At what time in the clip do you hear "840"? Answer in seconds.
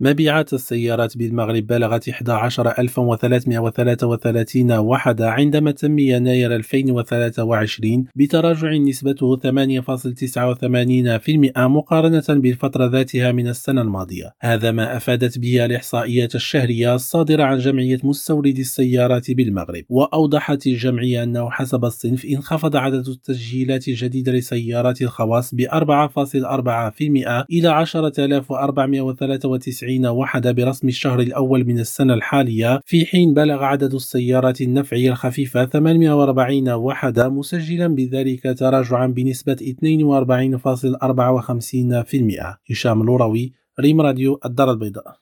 35.66-36.68